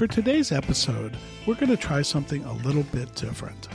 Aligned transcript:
for 0.00 0.06
today's 0.06 0.50
episode, 0.50 1.14
we're 1.46 1.54
going 1.56 1.68
to 1.68 1.76
try 1.76 2.00
something 2.00 2.42
a 2.44 2.52
little 2.64 2.84
bit 2.84 3.14
different. 3.16 3.68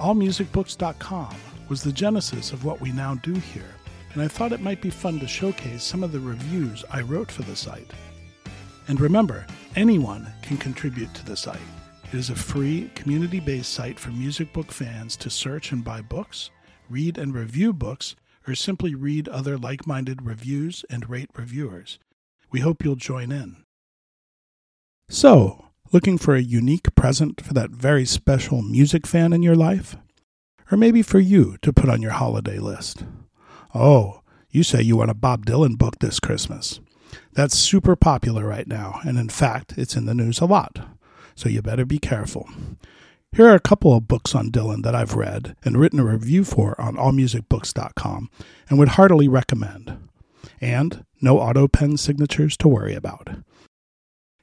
AllMusicBooks.com 0.00 1.36
was 1.68 1.80
the 1.80 1.92
genesis 1.92 2.50
of 2.50 2.64
what 2.64 2.80
we 2.80 2.90
now 2.90 3.14
do 3.14 3.34
here, 3.34 3.72
and 4.14 4.20
I 4.20 4.26
thought 4.26 4.50
it 4.50 4.60
might 4.60 4.82
be 4.82 4.90
fun 4.90 5.20
to 5.20 5.28
showcase 5.28 5.84
some 5.84 6.02
of 6.02 6.10
the 6.10 6.18
reviews 6.18 6.84
I 6.90 7.02
wrote 7.02 7.30
for 7.30 7.42
the 7.42 7.54
site. 7.54 7.92
And 8.88 9.00
remember, 9.00 9.46
anyone 9.76 10.26
can 10.42 10.56
contribute 10.56 11.14
to 11.14 11.24
the 11.24 11.36
site. 11.36 11.60
It 12.12 12.18
is 12.18 12.30
a 12.30 12.34
free, 12.34 12.90
community 12.96 13.38
based 13.38 13.72
site 13.72 14.00
for 14.00 14.10
music 14.10 14.52
book 14.52 14.72
fans 14.72 15.14
to 15.18 15.30
search 15.30 15.70
and 15.70 15.84
buy 15.84 16.00
books, 16.00 16.50
read 16.90 17.16
and 17.16 17.32
review 17.32 17.72
books, 17.72 18.16
or 18.48 18.56
simply 18.56 18.96
read 18.96 19.28
other 19.28 19.56
like 19.56 19.86
minded 19.86 20.26
reviews 20.26 20.84
and 20.90 21.08
rate 21.08 21.30
reviewers. 21.36 22.00
We 22.50 22.58
hope 22.58 22.84
you'll 22.84 22.96
join 22.96 23.30
in. 23.30 23.58
So, 25.08 25.66
looking 25.92 26.16
for 26.18 26.34
a 26.34 26.40
unique 26.40 26.94
present 26.94 27.40
for 27.40 27.52
that 27.54 27.70
very 27.70 28.06
special 28.06 28.62
music 28.62 29.06
fan 29.06 29.32
in 29.32 29.42
your 29.42 29.54
life? 29.54 29.96
Or 30.72 30.78
maybe 30.78 31.02
for 31.02 31.18
you 31.18 31.56
to 31.62 31.72
put 31.72 31.90
on 31.90 32.00
your 32.00 32.12
holiday 32.12 32.58
list? 32.58 33.04
Oh, 33.74 34.22
you 34.50 34.62
say 34.62 34.80
you 34.80 34.96
want 34.96 35.10
a 35.10 35.14
Bob 35.14 35.44
Dylan 35.44 35.76
book 35.76 35.98
this 35.98 36.20
Christmas. 36.20 36.80
That's 37.32 37.56
super 37.56 37.96
popular 37.96 38.46
right 38.46 38.66
now, 38.66 39.00
and 39.04 39.18
in 39.18 39.28
fact, 39.28 39.74
it's 39.76 39.94
in 39.94 40.06
the 40.06 40.14
news 40.14 40.40
a 40.40 40.46
lot. 40.46 40.80
So 41.34 41.48
you 41.48 41.60
better 41.60 41.84
be 41.84 41.98
careful. 41.98 42.48
Here 43.32 43.46
are 43.46 43.54
a 43.54 43.60
couple 43.60 43.94
of 43.94 44.08
books 44.08 44.34
on 44.34 44.50
Dylan 44.50 44.84
that 44.84 44.94
I've 44.94 45.16
read 45.16 45.56
and 45.64 45.76
written 45.76 45.98
a 45.98 46.04
review 46.04 46.44
for 46.44 46.80
on 46.80 46.94
allmusicbooks.com 46.94 48.30
and 48.70 48.78
would 48.78 48.90
heartily 48.90 49.28
recommend. 49.28 50.08
And 50.60 51.04
no 51.20 51.40
auto 51.40 51.66
pen 51.68 51.96
signatures 51.96 52.56
to 52.58 52.68
worry 52.68 52.94
about. 52.94 53.28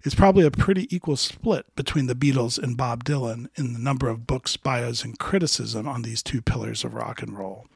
It's 0.04 0.16
probably 0.16 0.46
a 0.46 0.52
pretty 0.52 0.94
equal 0.96 1.16
split 1.16 1.68
between 1.76 2.08
the 2.08 2.16
Beatles 2.16 2.58
and 2.58 2.76
Bob 2.76 3.04
Dylan 3.04 3.48
in 3.56 3.74
the 3.74 3.80
number 3.80 4.10
of 4.10 4.26
books, 4.26 4.58
bios, 4.58 5.04
and 5.04 5.20
criticism 5.20 5.88
on 5.88 6.02
these 6.02 6.24
two 6.24 6.42
pillars 6.42 6.84
of 6.84 6.96
rock 6.96 7.22
and 7.22 7.38
roll. 7.38 7.68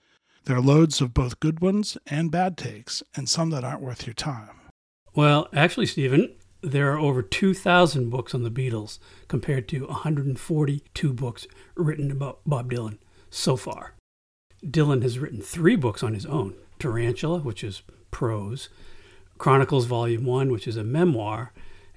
There 0.45 0.55
are 0.55 0.61
loads 0.61 1.01
of 1.01 1.13
both 1.13 1.39
good 1.39 1.59
ones 1.59 1.99
and 2.07 2.31
bad 2.31 2.57
takes, 2.57 3.03
and 3.15 3.29
some 3.29 3.51
that 3.51 3.63
aren't 3.63 3.81
worth 3.81 4.07
your 4.07 4.15
time. 4.15 4.59
Well, 5.13 5.47
actually, 5.53 5.85
Stephen, 5.85 6.33
there 6.61 6.91
are 6.91 6.99
over 6.99 7.21
2,000 7.21 8.09
books 8.09 8.33
on 8.33 8.41
the 8.41 8.49
Beatles 8.49 8.97
compared 9.27 9.67
to 9.69 9.85
142 9.85 11.13
books 11.13 11.47
written 11.75 12.09
about 12.09 12.39
Bob 12.43 12.71
Dylan 12.71 12.97
so 13.29 13.55
far. 13.55 13.93
Dylan 14.65 15.03
has 15.03 15.19
written 15.19 15.41
three 15.41 15.75
books 15.75 16.01
on 16.01 16.15
his 16.15 16.25
own 16.25 16.55
Tarantula, 16.79 17.39
which 17.39 17.63
is 17.63 17.83
prose, 18.09 18.69
Chronicles 19.37 19.85
Volume 19.85 20.25
1, 20.25 20.51
which 20.51 20.67
is 20.67 20.77
a 20.77 20.83
memoir, 20.83 21.53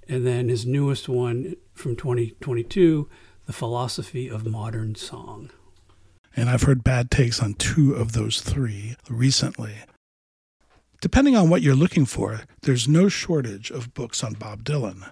and 0.08 0.26
then 0.26 0.48
his 0.48 0.66
newest 0.66 1.08
one 1.08 1.54
from 1.74 1.94
2022, 1.94 3.08
The 3.46 3.52
Philosophy 3.52 4.28
of 4.28 4.46
Modern 4.46 4.94
Song. 4.94 5.50
And 6.34 6.48
I've 6.48 6.62
heard 6.62 6.84
bad 6.84 7.10
takes 7.10 7.42
on 7.42 7.54
two 7.54 7.94
of 7.94 8.12
those 8.12 8.40
three 8.40 8.96
recently. 9.10 9.74
Depending 11.00 11.36
on 11.36 11.48
what 11.48 11.62
you're 11.62 11.74
looking 11.74 12.06
for, 12.06 12.40
there's 12.62 12.88
no 12.88 13.08
shortage 13.08 13.70
of 13.70 13.94
books 13.94 14.24
on 14.24 14.34
Bob 14.34 14.64
Dylan. 14.64 15.08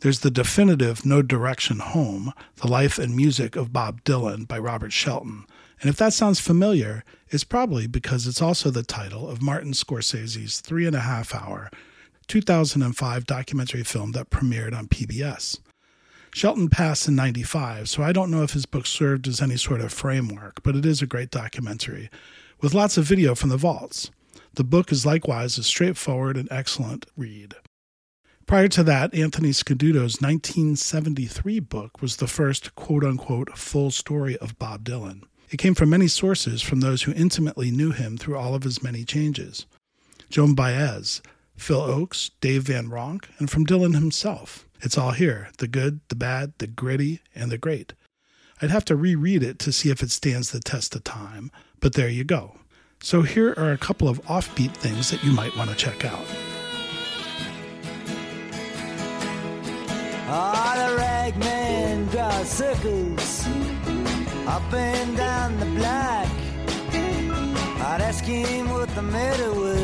There's 0.00 0.20
the 0.20 0.30
definitive 0.30 1.04
No 1.04 1.22
Direction 1.22 1.78
Home, 1.78 2.32
The 2.56 2.68
Life 2.68 2.98
and 2.98 3.16
Music 3.16 3.56
of 3.56 3.72
Bob 3.72 4.04
Dylan 4.04 4.46
by 4.46 4.58
Robert 4.58 4.92
Shelton. 4.92 5.44
And 5.80 5.90
if 5.90 5.96
that 5.96 6.12
sounds 6.12 6.40
familiar, 6.40 7.04
it's 7.28 7.44
probably 7.44 7.86
because 7.86 8.26
it's 8.26 8.40
also 8.40 8.70
the 8.70 8.82
title 8.82 9.28
of 9.28 9.42
Martin 9.42 9.72
Scorsese's 9.72 10.60
three 10.60 10.86
and 10.86 10.96
a 10.96 11.00
half 11.00 11.34
hour 11.34 11.70
2005 12.28 13.26
documentary 13.26 13.82
film 13.82 14.12
that 14.12 14.30
premiered 14.30 14.76
on 14.76 14.88
PBS. 14.88 15.60
Shelton 16.32 16.68
passed 16.68 17.08
in 17.08 17.16
95, 17.16 17.88
so 17.88 18.02
I 18.02 18.12
don't 18.12 18.30
know 18.30 18.42
if 18.42 18.52
his 18.52 18.66
book 18.66 18.86
served 18.86 19.26
as 19.26 19.40
any 19.40 19.56
sort 19.56 19.80
of 19.80 19.92
framework, 19.92 20.62
but 20.62 20.76
it 20.76 20.84
is 20.84 21.00
a 21.00 21.06
great 21.06 21.30
documentary 21.30 22.10
with 22.60 22.74
lots 22.74 22.96
of 22.96 23.04
video 23.04 23.34
from 23.34 23.50
the 23.50 23.56
vaults. 23.56 24.10
The 24.54 24.64
book 24.64 24.92
is 24.92 25.06
likewise 25.06 25.58
a 25.58 25.62
straightforward 25.62 26.36
and 26.36 26.48
excellent 26.50 27.06
read. 27.16 27.54
Prior 28.46 28.68
to 28.68 28.82
that, 28.84 29.14
Anthony 29.14 29.50
Scaduto's 29.50 30.20
1973 30.20 31.60
book 31.60 32.00
was 32.00 32.16
the 32.16 32.26
first 32.26 32.74
quote 32.74 33.02
unquote 33.04 33.56
full 33.58 33.90
story 33.90 34.36
of 34.38 34.58
Bob 34.58 34.84
Dylan. 34.84 35.22
It 35.50 35.56
came 35.56 35.74
from 35.74 35.90
many 35.90 36.08
sources 36.08 36.62
from 36.62 36.80
those 36.80 37.02
who 37.02 37.12
intimately 37.12 37.70
knew 37.70 37.90
him 37.92 38.16
through 38.16 38.36
all 38.36 38.54
of 38.54 38.62
his 38.62 38.82
many 38.82 39.04
changes. 39.04 39.66
Joan 40.28 40.54
Baez, 40.54 41.22
Phil 41.56 41.80
Ochs, 41.80 42.30
Dave 42.40 42.64
Van 42.64 42.88
Ronk, 42.88 43.26
and 43.38 43.50
from 43.50 43.66
Dylan 43.66 43.94
himself. 43.94 44.66
It's 44.82 44.98
all 44.98 45.12
here 45.12 45.48
the 45.58 45.68
good, 45.68 46.00
the 46.08 46.16
bad, 46.16 46.52
the 46.58 46.66
gritty, 46.66 47.20
and 47.34 47.50
the 47.50 47.58
great. 47.58 47.94
I'd 48.60 48.70
have 48.70 48.84
to 48.86 48.96
reread 48.96 49.42
it 49.42 49.58
to 49.60 49.72
see 49.72 49.90
if 49.90 50.02
it 50.02 50.10
stands 50.10 50.50
the 50.50 50.60
test 50.60 50.94
of 50.94 51.04
time, 51.04 51.50
but 51.80 51.94
there 51.94 52.08
you 52.08 52.24
go. 52.24 52.58
So 53.02 53.22
here 53.22 53.54
are 53.56 53.72
a 53.72 53.78
couple 53.78 54.08
of 54.08 54.22
offbeat 54.24 54.74
things 54.74 55.10
that 55.10 55.22
you 55.22 55.32
might 55.32 55.56
want 55.56 55.70
to 55.70 55.76
check 55.76 56.04
out. 56.04 56.26
All 60.28 60.74
the 60.76 60.96
ragmen 60.96 62.10
draw 62.10 62.42
circles 62.44 63.46
up 64.46 64.72
and 64.72 65.16
down 65.16 65.58
the 65.60 65.66
block. 65.66 66.28
I'd 67.88 68.00
ask 68.00 68.24
him 68.24 68.70
what 68.70 68.88
the 68.94 69.02
matter 69.02 69.52
was, 69.52 69.75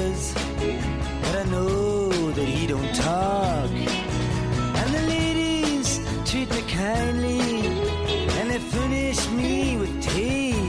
know 1.53 2.09
that 2.33 2.49
he 2.49 2.67
don't 2.67 2.95
talk. 2.95 3.71
And 4.81 4.89
the 4.97 5.03
ladies 5.17 6.01
treat 6.29 6.51
me 6.51 6.63
kindly, 6.63 7.67
and 8.39 8.51
they 8.51 8.59
furnish 8.59 9.29
me 9.31 9.77
with 9.77 10.03
tape 10.03 10.63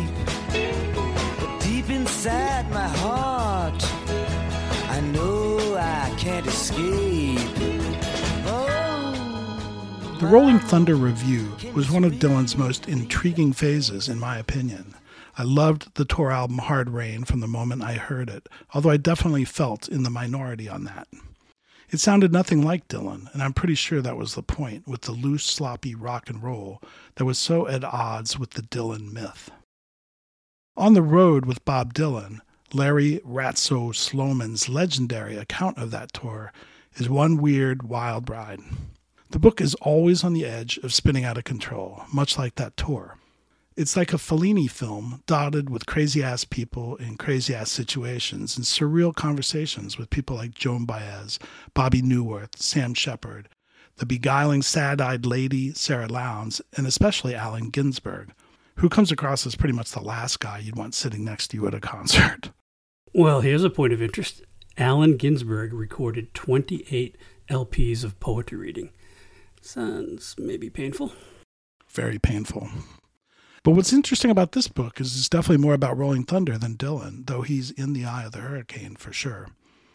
inside 1.90 2.70
my 2.72 2.88
heart. 2.88 3.84
I 4.90 5.02
know 5.12 5.76
I 5.76 6.14
can't 6.18 6.46
escape. 6.48 7.40
Oh, 8.46 10.18
the 10.20 10.28
Rolling 10.28 10.60
Thunder 10.60 10.96
Revue 10.96 11.50
was 11.74 11.92
one 11.92 12.06
of 12.06 12.14
Dylan's 12.14 12.56
most 12.56 12.88
intriguing 12.88 13.52
phases, 13.52 14.08
in 14.08 14.20
my 14.20 14.38
opinion. 14.38 14.96
I 15.36 15.44
loved 15.44 15.96
the 15.96 16.06
tour 16.06 16.32
album 16.32 16.60
Hard 16.60 16.92
Rain 16.92 17.24
from 17.24 17.40
the 17.40 17.48
moment 17.48 17.84
I 17.84 17.94
heard 17.96 18.30
it, 18.30 18.48
although 18.74 18.92
I 18.92 18.98
definitely 18.98 19.46
felt 19.46 19.88
in 19.88 20.04
the 20.04 20.10
minority 20.12 20.70
on 20.70 20.84
that. 20.84 21.08
It 21.90 22.00
sounded 22.00 22.32
nothing 22.32 22.64
like 22.64 22.88
Dylan, 22.88 23.32
and 23.34 23.42
I'm 23.42 23.54
pretty 23.54 23.76
sure 23.76 24.02
that 24.02 24.18
was 24.18 24.36
the 24.36 24.44
point 24.44 24.88
with 24.88 25.02
the 25.02 25.12
loose, 25.12 25.44
sloppy 25.46 25.96
rock 25.96 26.30
and 26.30 26.42
roll 26.42 26.82
that 27.16 27.26
was 27.26 27.38
so 27.38 27.68
at 27.68 27.84
odds 27.84 28.38
with 28.38 28.52
the 28.52 28.62
Dylan 28.62 29.12
myth. 29.12 29.52
On 30.76 30.94
the 30.94 31.04
Road 31.04 31.46
with 31.46 31.66
Bob 31.66 31.94
Dylan, 31.94 32.40
Larry 32.74 33.20
Ratso 33.20 33.94
Sloman's 33.94 34.68
legendary 34.68 35.38
account 35.38 35.78
of 35.78 35.92
that 35.92 36.14
tour 36.14 36.52
is 36.96 37.10
one 37.10 37.38
weird, 37.38 37.84
wild 37.84 38.30
ride. 38.30 38.60
The 39.30 39.40
book 39.40 39.62
is 39.62 39.76
always 39.76 40.24
on 40.24 40.34
the 40.34 40.46
edge 40.46 40.78
of 40.80 40.94
spinning 40.94 41.26
out 41.26 41.38
of 41.38 41.44
control, 41.44 42.04
much 42.12 42.38
like 42.38 42.56
that 42.56 42.78
tour. 42.78 43.18
It's 43.76 43.98
like 43.98 44.14
a 44.14 44.18
Fellini 44.18 44.70
film 44.70 45.24
dotted 45.26 45.68
with 45.70 45.88
crazy 45.88 46.22
ass 46.22 46.46
people 46.46 46.96
in 46.98 47.18
crazy 47.18 47.56
ass 47.56 47.72
situations 47.72 48.56
and 48.56 48.66
surreal 48.66 49.16
conversations 49.16 49.98
with 49.98 50.12
people 50.12 50.36
like 50.36 50.54
Joan 50.54 50.86
Baez, 50.86 51.40
Bobby 51.74 52.02
Neuwirth, 52.02 52.56
Sam 52.58 52.94
Shepard, 52.94 53.50
the 53.98 54.06
beguiling 54.06 54.62
sad 54.62 55.02
eyed 55.02 55.26
lady, 55.26 55.74
Sara 55.74 56.08
Lownds, 56.08 56.62
and 56.78 56.86
especially 56.86 57.34
Allen 57.34 57.70
Ginsberg, 57.70 58.32
who 58.76 58.90
comes 58.90 59.12
across 59.12 59.48
as 59.48 59.56
pretty 59.56 59.74
much 59.74 59.92
the 59.92 60.02
last 60.02 60.40
guy 60.40 60.60
you'd 60.60 60.78
want 60.78 60.94
sitting 60.94 61.26
next 61.26 61.48
to 61.50 61.58
you 61.58 61.68
at 61.68 61.74
a 61.74 61.80
concert. 61.80 62.52
Well, 63.16 63.42
here's 63.42 63.64
a 63.64 63.70
point 63.70 63.94
of 63.94 64.02
interest. 64.02 64.42
Allen 64.76 65.18
Ginsberg 65.18 65.72
recorded 65.72 66.34
28 66.34 67.16
LPs 67.48 68.04
of 68.04 68.20
poetry 68.20 68.58
reading. 68.58 68.90
Sounds 69.62 70.34
maybe 70.40 70.72
painful. 70.72 71.14
Very 71.88 72.18
painful. 72.18 72.70
But 73.64 73.72
what's 73.72 73.94
interesting 73.94 74.30
about 74.30 74.52
this 74.52 74.68
book 74.68 75.00
is 75.00 75.16
it's 75.16 75.30
definitely 75.30 75.64
more 75.64 75.74
about 75.74 75.98
Rolling 75.98 76.26
Thunder 76.26 76.58
than 76.58 76.76
Dylan, 76.76 77.28
though 77.28 77.44
he's 77.44 77.72
in 77.72 77.94
the 77.94 78.04
eye 78.04 78.26
of 78.26 78.34
the 78.34 78.40
hurricane 78.40 78.98
for 78.98 79.14
sure. 79.14 79.48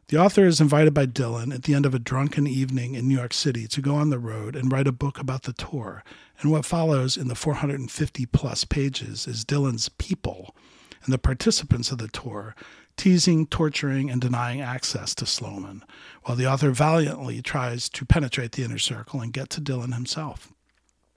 The 0.08 0.16
author 0.16 0.46
is 0.46 0.58
invited 0.58 0.94
by 0.94 1.04
Dylan 1.04 1.54
at 1.54 1.64
the 1.64 1.74
end 1.74 1.84
of 1.84 1.92
a 1.92 1.98
drunken 1.98 2.46
evening 2.46 2.94
in 2.94 3.06
New 3.06 3.18
York 3.18 3.34
City 3.34 3.68
to 3.68 3.82
go 3.82 3.94
on 3.94 4.08
the 4.08 4.18
road 4.18 4.56
and 4.56 4.72
write 4.72 4.86
a 4.86 4.92
book 4.92 5.18
about 5.18 5.42
the 5.42 5.52
tour. 5.52 6.02
And 6.40 6.50
what 6.50 6.64
follows 6.64 7.18
in 7.18 7.28
the 7.28 7.34
450 7.34 8.24
plus 8.24 8.64
pages 8.64 9.26
is 9.26 9.44
Dylan's 9.44 9.90
people 9.90 10.56
and 11.04 11.12
the 11.12 11.18
participants 11.18 11.92
of 11.92 11.98
the 11.98 12.08
tour 12.08 12.54
teasing, 12.96 13.46
torturing, 13.46 14.10
and 14.10 14.20
denying 14.20 14.62
access 14.62 15.14
to 15.14 15.26
Sloman, 15.26 15.84
while 16.24 16.36
the 16.36 16.46
author 16.46 16.70
valiantly 16.70 17.42
tries 17.42 17.88
to 17.90 18.06
penetrate 18.06 18.52
the 18.52 18.64
inner 18.64 18.78
circle 18.78 19.20
and 19.20 19.32
get 19.32 19.50
to 19.50 19.60
Dylan 19.60 19.94
himself. 19.94 20.52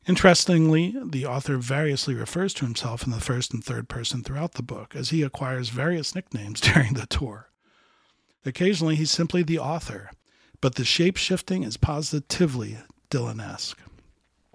Interestingly, 0.07 0.95
the 1.03 1.25
author 1.25 1.57
variously 1.57 2.15
refers 2.15 2.53
to 2.56 2.65
himself 2.65 3.06
in 3.06 3.12
the 3.12 3.19
first 3.19 3.53
and 3.53 3.63
third 3.63 3.88
person 3.88 4.24
throughout 4.24 4.53
the 4.53 4.63
book, 4.63 4.95
as 4.95 5.09
he 5.09 5.21
acquires 5.21 5.69
various 5.69 6.15
nicknames 6.15 6.59
during 6.74 6.94
the 6.94 7.06
tour. 7.06 7.50
Occasionally, 8.45 8.95
he's 8.95 9.12
simply 9.12 9.44
the 9.44 9.59
author, 9.59 10.09
but 10.59 10.75
the 10.75 10.86
shape 10.86 11.18
shifting 11.18 11.63
is 11.63 11.77
positively 11.77 12.77
Dylan 13.12 13.44
esque. 13.44 13.80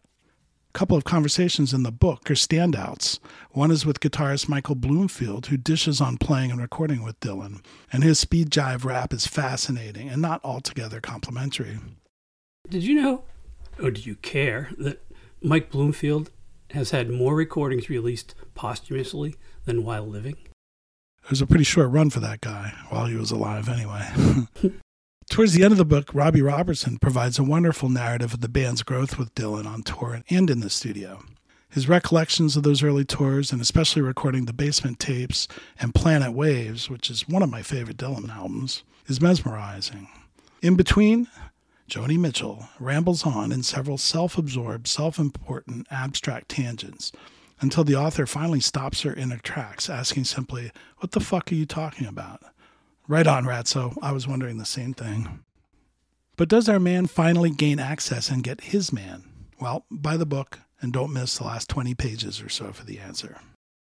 A 0.01 0.79
couple 0.79 0.97
of 0.97 1.05
conversations 1.05 1.73
in 1.73 1.85
the 1.85 1.93
book 1.93 2.29
are 2.29 2.35
standouts. 2.35 3.21
One 3.53 3.71
is 3.71 3.87
with 3.87 4.01
guitarist 4.01 4.49
Michael 4.49 4.75
Bloomfield, 4.75 5.47
who 5.47 5.57
dishes 5.57 6.01
on 6.01 6.19
playing 6.19 6.51
and 6.51 6.61
recording 6.61 7.03
with 7.03 7.21
Dylan, 7.21 7.65
and 7.93 8.03
his 8.03 8.19
speed 8.19 8.51
jive 8.51 8.85
rap 8.85 9.13
is 9.13 9.27
fascinating 9.27 10.09
and 10.09 10.21
not 10.21 10.45
altogether 10.45 11.01
complimentary. 11.01 11.79
Did 12.69 12.83
you 12.83 13.01
know, 13.01 13.25
or 13.81 13.93
do 13.93 14.01
you 14.01 14.17
care, 14.17 14.71
that 14.79 15.06
Mike 15.43 15.71
Bloomfield 15.71 16.31
has 16.71 16.91
had 16.91 17.11
more 17.11 17.35
recordings 17.35 17.89
released 17.89 18.35
posthumously 18.55 19.37
than 19.65 19.85
while 19.85 20.07
living? 20.07 20.37
It 21.25 21.31
was 21.31 21.41
a 21.41 21.47
pretty 21.47 21.65
short 21.65 21.91
run 21.91 22.11
for 22.11 22.21
that 22.21 22.41
guy 22.41 22.73
while 22.89 23.07
he 23.07 23.17
was 23.17 23.31
alive, 23.31 23.69
anyway. 23.69 24.09
Towards 25.31 25.55
the 25.55 25.65
end 25.65 25.73
of 25.73 25.79
the 25.79 25.85
book, 25.85 26.15
Robbie 26.15 26.41
Robertson 26.41 26.99
provides 26.99 27.39
a 27.39 27.45
wonderful 27.45 27.89
narrative 27.89 28.33
of 28.33 28.41
the 28.41 28.49
band's 28.49 28.85
growth 28.85 29.19
with 29.19 29.35
Dylan 29.35 29.67
on 29.67 29.83
tour 29.83 30.23
and 30.31 30.49
in 30.49 30.61
the 30.61 30.71
studio. 30.71 31.25
His 31.69 31.89
recollections 31.89 32.57
of 32.57 32.63
those 32.63 32.83
early 32.83 33.05
tours, 33.05 33.53
and 33.53 33.61
especially 33.61 34.03
recording 34.03 34.45
the 34.45 34.53
basement 34.53 35.01
tapes 35.01 35.49
and 35.81 35.95
Planet 35.95 36.33
Waves, 36.33 36.89
which 36.89 37.11
is 37.11 37.29
one 37.29 37.43
of 37.43 37.51
my 37.51 37.61
favorite 37.61 37.97
Dylan 37.97 38.31
albums, 38.31 38.85
is 39.09 39.21
mesmerizing. 39.21 40.09
In 40.63 40.77
between, 40.77 41.27
Joni 41.89 42.19
Mitchell 42.19 42.69
rambles 42.81 43.25
on 43.25 43.53
in 43.53 43.63
several 43.63 43.97
self 43.97 44.37
absorbed, 44.37 44.89
self 44.89 45.19
important, 45.19 45.87
abstract 45.91 46.49
tangents 46.49 47.13
until 47.61 47.85
the 47.85 47.95
author 47.95 48.27
finally 48.27 48.61
stops 48.61 49.03
her 49.03 49.13
in 49.13 49.31
her 49.31 49.39
tracks, 49.39 49.89
asking 49.89 50.25
simply, 50.25 50.73
What 50.99 51.13
the 51.13 51.21
fuck 51.21 51.51
are 51.51 51.55
you 51.55 51.67
talking 51.67 52.07
about? 52.07 52.43
Right 53.09 53.27
on, 53.27 53.45
Ratso. 53.45 53.97
I 54.03 54.13
was 54.13 54.27
wondering 54.27 54.59
the 54.59 54.65
same 54.65 54.95
thing. 54.95 55.45
But 56.37 56.49
does 56.49 56.69
our 56.69 56.81
man 56.81 57.07
finally 57.07 57.51
gain 57.51 57.79
access 57.79 58.31
and 58.31 58.43
get 58.43 58.61
his 58.63 58.93
man? 58.93 59.25
Well, 59.61 59.87
buy 59.91 60.17
the 60.17 60.27
book 60.27 60.59
and 60.81 60.93
don't 60.93 61.13
miss 61.13 61.39
the 61.39 61.45
last 61.45 61.71
20 61.71 61.95
pages 61.95 62.43
or 62.43 62.49
so 62.49 62.73
for 62.73 62.85
the 62.85 62.99
answer. 62.99 63.39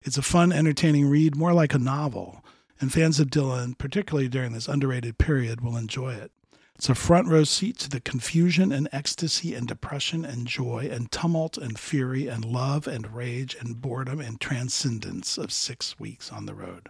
It's 0.01 0.17
a 0.17 0.23
fun, 0.23 0.51
entertaining 0.51 1.07
read, 1.07 1.35
more 1.35 1.53
like 1.53 1.73
a 1.73 1.79
novel, 1.79 2.43
and 2.79 2.91
fans 2.91 3.19
of 3.19 3.27
Dylan, 3.27 3.77
particularly 3.77 4.29
during 4.29 4.53
this 4.53 4.69
underrated 4.69 5.17
period, 5.17 5.61
will 5.61 5.77
enjoy 5.77 6.13
it. 6.13 6.31
It's 6.79 6.87
a 6.87 6.95
front 6.95 7.27
row 7.27 7.43
seat 7.43 7.77
to 7.79 7.89
the 7.89 7.99
confusion 7.99 8.71
and 8.71 8.87
ecstasy 8.93 9.53
and 9.53 9.67
depression 9.67 10.23
and 10.23 10.47
joy 10.47 10.87
and 10.89 11.11
tumult 11.11 11.57
and 11.57 11.77
fury 11.77 12.27
and 12.29 12.45
love 12.45 12.87
and 12.87 13.13
rage 13.13 13.53
and 13.59 13.81
boredom 13.81 14.21
and 14.21 14.39
transcendence 14.39 15.37
of 15.37 15.51
six 15.51 15.99
weeks 15.99 16.31
on 16.31 16.45
the 16.45 16.53
road. 16.53 16.87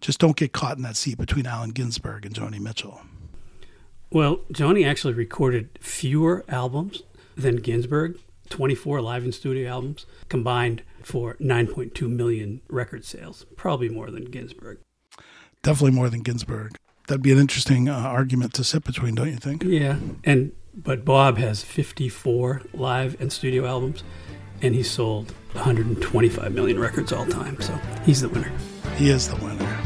Just 0.00 0.18
don't 0.18 0.36
get 0.36 0.52
caught 0.52 0.76
in 0.76 0.82
that 0.82 0.96
seat 0.96 1.18
between 1.18 1.46
Allen 1.46 1.70
Ginsberg 1.70 2.26
and 2.26 2.34
Joni 2.34 2.58
Mitchell. 2.58 3.02
Well, 4.10 4.38
Joni 4.52 4.84
actually 4.84 5.14
recorded 5.14 5.78
fewer 5.80 6.44
albums 6.48 7.04
than 7.36 7.58
Ginsberg, 7.58 8.18
24 8.50 9.00
live 9.02 9.22
and 9.22 9.32
studio 9.32 9.70
albums 9.70 10.04
combined 10.28 10.82
for 11.04 11.34
9.2 11.34 12.10
million 12.10 12.60
record 12.68 13.04
sales, 13.04 13.46
probably 13.54 13.88
more 13.88 14.10
than 14.10 14.24
Ginsberg. 14.24 14.78
Definitely 15.62 15.92
more 15.92 16.10
than 16.10 16.22
Ginsberg. 16.22 16.76
That'd 17.12 17.20
be 17.20 17.32
an 17.32 17.38
interesting 17.38 17.90
uh, 17.90 17.94
argument 17.98 18.54
to 18.54 18.64
sit 18.64 18.84
between, 18.84 19.14
don't 19.16 19.28
you 19.28 19.36
think? 19.36 19.64
Yeah. 19.64 19.98
And 20.24 20.52
but 20.74 21.04
Bob 21.04 21.36
has 21.36 21.62
54 21.62 22.62
live 22.72 23.20
and 23.20 23.30
studio 23.30 23.66
albums 23.66 24.02
and 24.62 24.74
he 24.74 24.82
sold 24.82 25.30
125 25.52 26.54
million 26.54 26.80
records 26.80 27.12
all 27.12 27.26
time. 27.26 27.60
So, 27.60 27.78
he's 28.06 28.22
the 28.22 28.30
winner. 28.30 28.50
He 28.96 29.10
is 29.10 29.28
the 29.28 29.36
winner. 29.36 29.78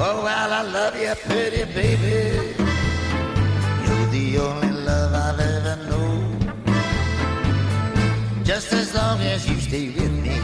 Oh, 0.00 0.20
well, 0.24 0.52
I 0.52 0.62
love 0.62 1.00
you, 1.00 1.14
pretty 1.14 1.72
baby. 1.72 2.63
The 4.14 4.38
only 4.38 4.70
love 4.70 5.12
I've 5.12 5.40
ever 5.40 5.76
known. 5.90 6.38
Just 8.44 8.72
as 8.72 8.94
long 8.94 9.20
as 9.20 9.50
you 9.50 9.56
stay 9.56 9.88
with 9.88 10.12
me, 10.22 10.38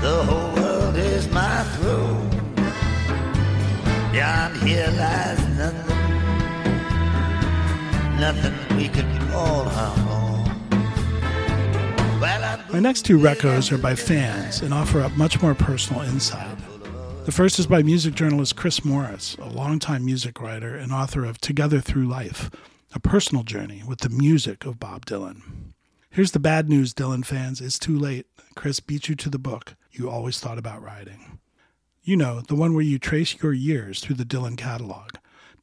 the 0.00 0.22
whole 0.22 0.54
world 0.54 0.94
is 0.94 1.28
my 1.32 1.64
throne. 1.74 2.30
Beyond 4.12 4.56
here 4.62 4.86
lies 5.02 5.42
nothing, 5.58 5.96
nothing 8.20 8.54
we 8.76 8.86
could 8.86 9.10
call 9.32 9.62
our 9.66 9.96
home. 10.06 10.44
Well, 12.20 12.60
My 12.72 12.78
next 12.78 13.02
two 13.02 13.18
recos 13.18 13.72
are 13.72 13.78
by 13.78 13.96
fans 13.96 14.62
and 14.62 14.72
offer 14.72 15.00
up 15.00 15.10
much 15.16 15.42
more 15.42 15.56
personal 15.56 16.02
insight. 16.02 16.59
The 17.24 17.32
first 17.32 17.58
is 17.58 17.66
by 17.66 17.82
music 17.82 18.14
journalist 18.14 18.56
Chris 18.56 18.84
Morris, 18.84 19.36
a 19.36 19.44
longtime 19.44 20.04
music 20.04 20.40
writer 20.40 20.74
and 20.74 20.90
author 20.90 21.24
of 21.24 21.40
Together 21.40 21.80
Through 21.80 22.08
Life, 22.08 22.50
a 22.94 22.98
personal 22.98 23.44
journey 23.44 23.82
with 23.86 24.00
the 24.00 24.08
music 24.08 24.64
of 24.64 24.80
Bob 24.80 25.04
Dylan. 25.04 25.42
Here's 26.08 26.32
the 26.32 26.40
bad 26.40 26.68
news, 26.68 26.94
Dylan 26.94 27.24
fans. 27.24 27.60
It's 27.60 27.78
too 27.78 27.98
late. 27.98 28.26
Chris 28.56 28.80
beat 28.80 29.08
you 29.08 29.14
to 29.16 29.28
the 29.28 29.38
book 29.38 29.76
you 29.92 30.08
always 30.08 30.40
thought 30.40 30.58
about 30.58 30.82
writing. 30.82 31.38
You 32.02 32.16
know, 32.16 32.40
the 32.40 32.54
one 32.54 32.72
where 32.72 32.82
you 32.82 32.98
trace 32.98 33.40
your 33.42 33.52
years 33.52 34.00
through 34.00 34.16
the 34.16 34.24
Dylan 34.24 34.56
catalog. 34.56 35.10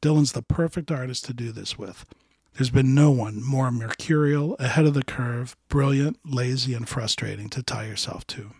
Dylan's 0.00 0.32
the 0.32 0.42
perfect 0.42 0.90
artist 0.92 1.24
to 1.24 1.34
do 1.34 1.50
this 1.50 1.76
with. 1.76 2.06
There's 2.54 2.70
been 2.70 2.94
no 2.94 3.10
one 3.10 3.42
more 3.42 3.70
mercurial, 3.70 4.54
ahead 4.58 4.86
of 4.86 4.94
the 4.94 5.04
curve, 5.04 5.56
brilliant, 5.68 6.18
lazy, 6.24 6.72
and 6.74 6.88
frustrating 6.88 7.48
to 7.50 7.62
tie 7.62 7.86
yourself 7.86 8.26
to. 8.28 8.52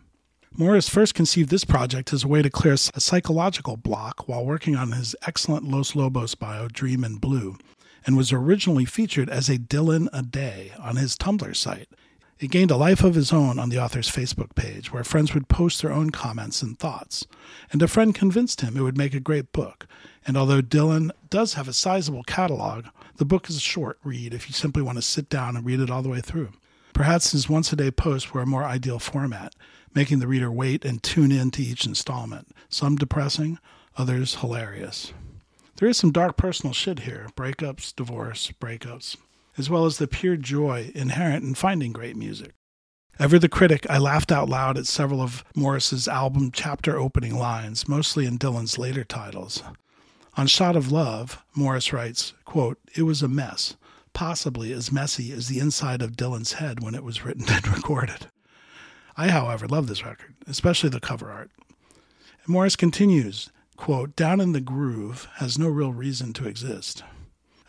Morris 0.60 0.88
first 0.88 1.14
conceived 1.14 1.50
this 1.50 1.64
project 1.64 2.12
as 2.12 2.24
a 2.24 2.28
way 2.28 2.42
to 2.42 2.50
clear 2.50 2.72
a 2.72 3.00
psychological 3.00 3.76
block 3.76 4.26
while 4.26 4.44
working 4.44 4.74
on 4.74 4.90
his 4.90 5.14
excellent 5.24 5.62
Los 5.62 5.94
Lobos 5.94 6.34
bio, 6.34 6.66
Dream 6.66 7.04
in 7.04 7.18
Blue, 7.18 7.56
and 8.04 8.16
was 8.16 8.32
originally 8.32 8.84
featured 8.84 9.30
as 9.30 9.48
a 9.48 9.56
Dylan 9.56 10.08
a 10.12 10.20
Day 10.20 10.72
on 10.76 10.96
his 10.96 11.14
Tumblr 11.14 11.54
site. 11.54 11.88
It 12.40 12.50
gained 12.50 12.72
a 12.72 12.76
life 12.76 13.04
of 13.04 13.14
his 13.14 13.32
own 13.32 13.60
on 13.60 13.68
the 13.68 13.80
author's 13.80 14.10
Facebook 14.10 14.56
page, 14.56 14.92
where 14.92 15.04
friends 15.04 15.32
would 15.32 15.46
post 15.46 15.80
their 15.80 15.92
own 15.92 16.10
comments 16.10 16.60
and 16.60 16.76
thoughts. 16.76 17.24
And 17.70 17.80
a 17.80 17.86
friend 17.86 18.12
convinced 18.12 18.60
him 18.60 18.76
it 18.76 18.82
would 18.82 18.98
make 18.98 19.14
a 19.14 19.20
great 19.20 19.52
book. 19.52 19.86
And 20.26 20.36
although 20.36 20.60
Dylan 20.60 21.12
does 21.30 21.54
have 21.54 21.68
a 21.68 21.72
sizable 21.72 22.24
catalog, 22.24 22.86
the 23.18 23.24
book 23.24 23.48
is 23.48 23.58
a 23.58 23.60
short 23.60 24.00
read 24.02 24.34
if 24.34 24.48
you 24.48 24.54
simply 24.54 24.82
want 24.82 24.98
to 24.98 25.02
sit 25.02 25.28
down 25.28 25.56
and 25.56 25.64
read 25.64 25.78
it 25.78 25.88
all 25.88 26.02
the 26.02 26.08
way 26.08 26.20
through. 26.20 26.50
Perhaps 26.94 27.30
his 27.30 27.48
once 27.48 27.72
a 27.72 27.76
day 27.76 27.92
posts 27.92 28.34
were 28.34 28.42
a 28.42 28.46
more 28.46 28.64
ideal 28.64 28.98
format, 28.98 29.54
making 29.94 30.18
the 30.18 30.26
reader 30.26 30.50
wait 30.50 30.84
and 30.84 31.02
tune 31.02 31.32
in 31.32 31.50
to 31.52 31.62
each 31.62 31.86
installment, 31.86 32.48
some 32.68 32.96
depressing, 32.96 33.58
others 33.96 34.36
hilarious. 34.36 35.12
There 35.76 35.88
is 35.88 35.96
some 35.96 36.12
dark 36.12 36.36
personal 36.36 36.72
shit 36.72 37.00
here 37.00 37.28
breakups, 37.36 37.94
divorce, 37.94 38.52
breakups, 38.60 39.16
as 39.56 39.70
well 39.70 39.84
as 39.84 39.98
the 39.98 40.08
pure 40.08 40.36
joy 40.36 40.90
inherent 40.94 41.44
in 41.44 41.54
finding 41.54 41.92
great 41.92 42.16
music. 42.16 42.54
Ever 43.20 43.38
the 43.38 43.48
critic, 43.48 43.84
I 43.90 43.98
laughed 43.98 44.30
out 44.30 44.48
loud 44.48 44.78
at 44.78 44.86
several 44.86 45.20
of 45.20 45.44
Morris's 45.56 46.06
album 46.06 46.52
chapter 46.52 46.96
opening 46.96 47.36
lines, 47.36 47.88
mostly 47.88 48.26
in 48.26 48.38
Dylan's 48.38 48.78
later 48.78 49.02
titles. 49.02 49.62
On 50.36 50.46
Shot 50.46 50.76
of 50.76 50.92
Love, 50.92 51.42
Morris 51.56 51.92
writes, 51.92 52.32
quote, 52.44 52.78
It 52.94 53.02
was 53.02 53.22
a 53.22 53.28
mess, 53.28 53.76
possibly 54.12 54.72
as 54.72 54.92
messy 54.92 55.32
as 55.32 55.48
the 55.48 55.58
inside 55.58 56.00
of 56.00 56.16
Dylan's 56.16 56.54
head 56.54 56.80
when 56.80 56.94
it 56.94 57.02
was 57.02 57.24
written 57.24 57.46
and 57.48 57.66
recorded. 57.66 58.28
I, 59.18 59.30
however, 59.30 59.66
love 59.66 59.88
this 59.88 60.04
record, 60.04 60.36
especially 60.46 60.90
the 60.90 61.00
cover 61.00 61.32
art. 61.32 61.50
And 62.44 62.48
Morris 62.48 62.76
continues, 62.76 63.50
quote, 63.76 64.14
Down 64.14 64.40
in 64.40 64.52
the 64.52 64.60
Groove 64.60 65.26
has 65.38 65.58
no 65.58 65.66
real 65.66 65.92
reason 65.92 66.32
to 66.34 66.46
exist. 66.46 67.02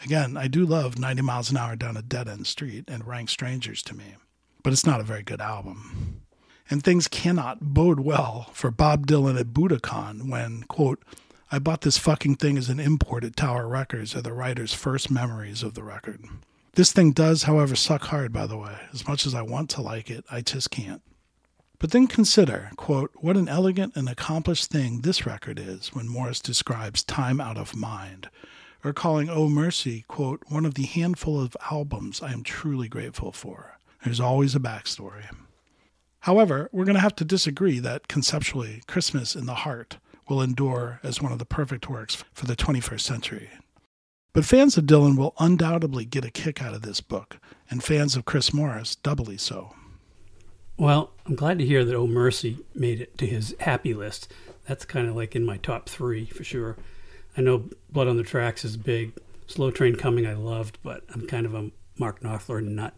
Again, 0.05 0.37
I 0.37 0.47
do 0.47 0.63
love 0.63 0.99
90 0.99 1.23
miles 1.23 1.49
an 1.49 1.57
hour 1.57 1.75
down 1.75 1.97
a 1.97 2.03
dead 2.03 2.27
end 2.27 2.45
street 2.45 2.85
and 2.87 3.07
rank 3.07 3.31
strangers 3.31 3.81
to 3.83 3.95
me, 3.95 4.13
but 4.61 4.73
it's 4.73 4.85
not 4.85 4.99
a 4.99 5.03
very 5.03 5.23
good 5.23 5.41
album. 5.41 6.21
And 6.69 6.83
things 6.83 7.07
cannot 7.07 7.73
bode 7.73 7.99
well 7.99 8.51
for 8.53 8.69
Bob 8.69 9.07
Dylan 9.07 9.39
at 9.39 9.47
Budokan 9.47 10.29
when, 10.29 10.61
quote, 10.63 11.01
I 11.51 11.57
bought 11.57 11.81
this 11.81 11.97
fucking 11.97 12.35
thing 12.35 12.59
as 12.59 12.69
an 12.69 12.79
import 12.79 13.23
at 13.23 13.35
Tower 13.35 13.67
Records 13.67 14.15
are 14.15 14.21
the 14.21 14.33
writer's 14.33 14.75
first 14.75 15.09
memories 15.09 15.63
of 15.63 15.73
the 15.73 15.81
record. 15.81 16.23
This 16.73 16.93
thing 16.93 17.11
does, 17.11 17.43
however, 17.43 17.75
suck 17.75 18.03
hard, 18.03 18.31
by 18.31 18.45
the 18.45 18.55
way. 18.55 18.77
As 18.93 19.07
much 19.07 19.25
as 19.25 19.33
I 19.33 19.41
want 19.41 19.71
to 19.71 19.81
like 19.81 20.11
it, 20.11 20.23
I 20.29 20.41
just 20.41 20.69
can't. 20.69 21.01
But 21.79 21.91
then 21.91 22.07
consider, 22.07 22.71
quote, 22.75 23.11
what 23.15 23.37
an 23.37 23.47
elegant 23.47 23.95
and 23.95 24.09
accomplished 24.09 24.69
thing 24.69 24.99
this 24.99 25.25
record 25.25 25.57
is 25.57 25.95
when 25.95 26.09
Morris 26.09 26.41
describes 26.41 27.03
Time 27.03 27.39
Out 27.39 27.57
of 27.57 27.73
Mind, 27.73 28.29
or 28.83 28.91
calling 28.91 29.29
Oh 29.29 29.47
Mercy, 29.47 30.03
quote, 30.09 30.43
one 30.49 30.65
of 30.65 30.73
the 30.73 30.83
handful 30.83 31.39
of 31.41 31.55
albums 31.71 32.21
I 32.21 32.33
am 32.33 32.43
truly 32.43 32.89
grateful 32.89 33.31
for. 33.31 33.77
There's 34.03 34.19
always 34.19 34.55
a 34.55 34.59
backstory. 34.59 35.23
However, 36.21 36.69
we're 36.73 36.83
going 36.83 36.95
to 36.95 37.01
have 37.01 37.15
to 37.15 37.25
disagree 37.25 37.79
that 37.79 38.09
conceptually, 38.09 38.81
Christmas 38.85 39.33
in 39.33 39.45
the 39.45 39.55
Heart 39.55 39.99
will 40.27 40.41
endure 40.41 40.99
as 41.01 41.21
one 41.21 41.31
of 41.31 41.39
the 41.39 41.45
perfect 41.45 41.89
works 41.89 42.25
for 42.33 42.45
the 42.45 42.57
21st 42.57 43.01
century. 43.01 43.49
But 44.33 44.43
fans 44.43 44.77
of 44.77 44.83
Dylan 44.83 45.17
will 45.17 45.33
undoubtedly 45.39 46.03
get 46.03 46.25
a 46.25 46.29
kick 46.29 46.61
out 46.61 46.73
of 46.73 46.81
this 46.81 46.99
book, 46.99 47.37
and 47.71 47.81
fans 47.81 48.17
of 48.17 48.25
Chris 48.25 48.53
Morris 48.53 48.95
doubly 48.97 49.37
so. 49.37 49.73
Well, 50.79 51.11
I'm 51.25 51.35
glad 51.35 51.59
to 51.59 51.65
hear 51.65 51.83
that 51.83 51.93
Oh 51.93 52.07
Mercy 52.07 52.59
made 52.73 53.01
it 53.01 53.17
to 53.17 53.25
his 53.25 53.53
happy 53.59 53.93
list. 53.93 54.31
That's 54.65 54.85
kind 54.85 55.09
of 55.09 55.15
like 55.15 55.35
in 55.35 55.43
my 55.45 55.57
top 55.57 55.89
three 55.89 56.25
for 56.25 56.45
sure. 56.45 56.77
I 57.35 57.41
know 57.41 57.65
Blood 57.91 58.07
on 58.07 58.15
the 58.15 58.23
Tracks 58.23 58.63
is 58.63 58.77
big. 58.77 59.11
Slow 59.45 59.71
Train 59.71 59.97
Coming 59.97 60.25
I 60.25 60.35
loved, 60.35 60.77
but 60.81 61.03
I'm 61.13 61.27
kind 61.27 61.45
of 61.45 61.53
a 61.53 61.71
Mark 61.97 62.21
Knopfler 62.21 62.63
nut. 62.63 62.93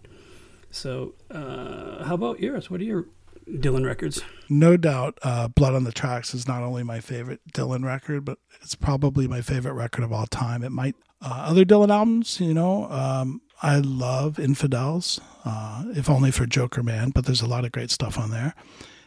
So, 0.70 1.16
uh, 1.32 2.04
how 2.04 2.14
about 2.14 2.40
yours? 2.40 2.70
What 2.70 2.82
are 2.82 2.84
your 2.84 3.08
Dylan 3.50 3.84
records? 3.84 4.22
No 4.48 4.78
doubt, 4.78 5.18
uh, 5.24 5.48
Blood 5.48 5.74
on 5.74 5.84
the 5.84 5.92
Tracks 5.92 6.36
is 6.36 6.48
not 6.48 6.62
only 6.62 6.84
my 6.84 7.00
favorite 7.00 7.42
Dylan 7.52 7.84
record, 7.84 8.26
but 8.26 8.38
it's 8.62 8.76
probably 8.76 9.28
my 9.28 9.42
favorite 9.42 9.74
record 9.74 10.04
of 10.04 10.14
all 10.14 10.28
time. 10.28 10.64
It 10.64 10.72
might 10.72 10.96
uh, 11.20 11.46
other 11.48 11.66
Dylan 11.66 11.90
albums, 11.90 12.40
you 12.40 12.54
know. 12.54 12.86
Um, 12.92 13.42
I 13.64 13.78
love 13.78 14.40
Infidels, 14.40 15.20
uh, 15.46 15.84
if 15.96 16.10
only 16.10 16.32
for 16.32 16.46
Jokerman, 16.48 17.14
but 17.14 17.26
there's 17.26 17.42
a 17.42 17.48
lot 17.48 17.64
of 17.64 17.72
great 17.72 17.92
stuff 17.92 18.18
on 18.18 18.32
there. 18.32 18.56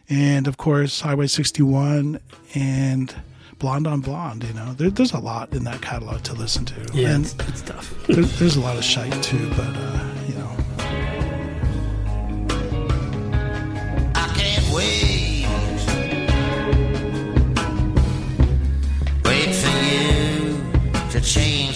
And 0.07 0.47
of 0.47 0.55
course, 0.57 1.01
Highway 1.01 1.27
61 1.27 2.19
and 2.53 3.13
Blonde 3.59 3.85
on 3.87 3.99
Blonde, 3.99 4.43
you 4.43 4.53
know. 4.53 4.73
There, 4.73 4.89
there's 4.89 5.11
a 5.11 5.19
lot 5.19 5.51
in 5.53 5.65
that 5.65 5.81
catalog 5.81 6.23
to 6.23 6.33
listen 6.33 6.63
to. 6.65 6.89
Yeah, 6.93 7.15
and 7.15 7.25
it's, 7.25 7.35
it's 7.49 7.61
tough. 7.63 7.93
there, 8.07 8.23
there's 8.23 8.55
a 8.55 8.61
lot 8.61 8.77
of 8.77 8.83
shite 8.83 9.21
too, 9.21 9.49
but, 9.51 9.75
uh, 9.75 10.13
you 10.27 10.35
know. 10.35 10.57
I 14.15 14.33
can't 14.37 14.73
wait. 14.73 15.47
Wait 19.25 19.55
for 19.55 19.77
you 19.85 21.09
to 21.11 21.21
change 21.21 21.74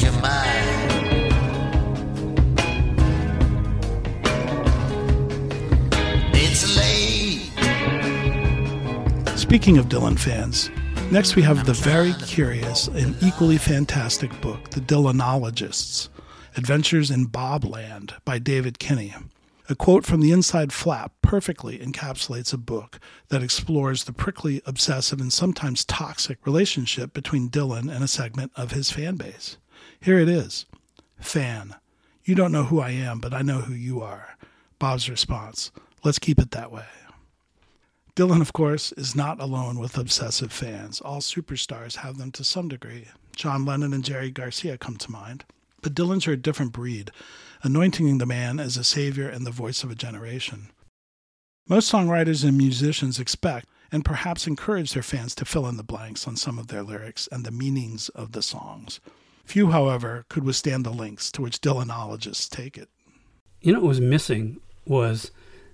Speaking 9.50 9.80
of 9.80 9.90
Dylan 9.90 10.20
fans, 10.20 10.70
next 11.12 11.36
we 11.36 11.42
have 11.42 11.66
the 11.66 11.74
very 11.74 12.14
curious 12.22 12.86
and 12.88 13.16
equally 13.24 13.58
fantastic 13.58 14.30
book, 14.42 14.70
The 14.70 14.80
Dylanologists 14.80 16.10
Adventures 16.56 17.10
in 17.10 17.26
Bobland 17.26 18.14
by 18.26 18.38
David 18.38 18.78
Kinney. 18.78 19.16
A 19.68 19.74
quote 19.74 20.06
from 20.06 20.22
the 20.22 20.32
inside 20.32 20.72
flap 20.72 21.14
perfectly 21.24 21.80
encapsulates 21.80 22.54
a 22.54 22.58
book 22.58 23.00
that 23.30 23.42
explores 23.42 24.04
the 24.04 24.14
prickly, 24.14 24.62
obsessive, 24.68 25.20
and 25.20 25.34
sometimes 25.34 25.84
toxic 25.84 26.46
relationship 26.46 27.12
between 27.12 27.50
Dylan 27.50 27.92
and 27.92 28.04
a 28.04 28.08
segment 28.08 28.52
of 28.56 28.70
his 28.70 28.92
fan 28.92 29.16
base. 29.16 29.58
Here 30.00 30.20
it 30.20 30.30
is 30.30 30.68
Fan, 31.20 31.74
you 32.24 32.36
don't 32.36 32.52
know 32.52 32.66
who 32.66 32.80
I 32.80 32.92
am, 32.92 33.18
but 33.18 33.34
I 33.34 33.42
know 33.42 33.62
who 33.62 33.74
you 33.74 34.00
are. 34.00 34.38
Bob's 34.78 35.10
response 35.10 35.72
Let's 36.04 36.20
keep 36.20 36.38
it 36.38 36.52
that 36.52 36.72
way. 36.72 36.86
Dylan, 38.20 38.42
of 38.42 38.52
course, 38.52 38.92
is 38.98 39.16
not 39.16 39.40
alone 39.40 39.80
with 39.80 39.98
obsessive 39.98 40.52
fans. 40.52 41.00
All 41.00 41.22
superstars 41.22 41.96
have 41.96 42.18
them 42.18 42.34
to 42.34 42.44
some 42.44 42.68
degree. 42.68 43.06
John 43.34 43.64
Lennon 43.64 43.94
and 43.94 44.04
Jerry 44.04 44.30
Garcia 44.30 44.78
come 44.78 44.98
to 44.98 45.10
mind. 45.10 45.46
But 45.82 45.94
Dylan's 45.94 46.28
are 46.28 46.34
a 46.34 46.36
different 46.36 46.74
breed, 46.74 47.12
anointing 47.64 48.18
the 48.18 48.26
man 48.26 48.60
as 48.60 48.76
a 48.76 48.84
savior 48.84 49.30
and 49.30 49.46
the 49.46 49.52
voice 49.52 49.86
of 49.86 49.90
a 49.90 49.96
generation. 49.96 50.68
Most 51.66 51.90
songwriters 51.90 52.44
and 52.44 52.58
musicians 52.58 53.22
expect 53.22 53.70
and 53.90 54.04
perhaps 54.04 54.48
encourage 54.48 54.92
their 54.92 55.02
fans 55.02 55.34
to 55.36 55.46
fill 55.46 55.66
in 55.66 55.78
the 55.78 55.82
blanks 55.82 56.28
on 56.28 56.36
some 56.36 56.60
of 56.60 56.68
their 56.68 56.84
lyrics 56.84 57.30
and 57.32 57.46
the 57.46 57.52
meanings 57.52 58.10
of 58.10 58.34
the 58.34 58.42
songs. 58.42 59.00
Few, 59.46 59.72
however, 59.72 60.26
could 60.28 60.44
withstand 60.44 60.86
the 60.86 60.92
lengths 60.92 61.32
to 61.32 61.42
which 61.42 61.62
Dylanologists 61.62 62.50
take 62.50 62.78
it. 62.78 62.90
You 63.62 63.72
know 63.72 63.80
what 63.80 63.88
was 63.88 64.02
missing 64.02 64.60
was 64.86 65.32